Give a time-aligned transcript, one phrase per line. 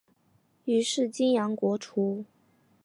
[0.65, 2.25] 于是泾阳国除。